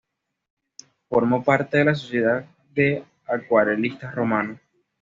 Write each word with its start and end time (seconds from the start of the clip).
Formó 1.09 1.43
parte 1.43 1.77
de 1.77 1.85
la 1.85 1.93
Sociedad 1.93 2.43
de 2.73 3.05
Acuarelistas 3.27 4.15
Romanos. 4.15 4.59